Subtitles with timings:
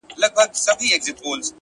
[0.19, 1.47] ژړا خــود نــــه ســـــــې كـــــــولاى!